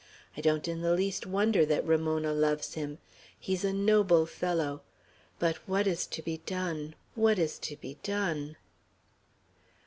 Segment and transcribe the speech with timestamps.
[0.35, 2.97] I don't in the least wonder that Ramona loves him.
[3.39, 4.81] He's a noble fellow!
[5.37, 6.95] But what is to be done!
[7.13, 8.55] What is to be done!"